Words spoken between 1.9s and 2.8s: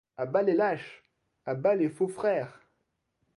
frères!